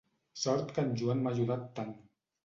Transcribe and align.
Sort 0.43 0.71
que 0.77 0.85
en 0.87 0.95
Joan 1.01 1.21
m'ha 1.25 1.33
ajudat 1.35 1.67
tant. 1.81 1.93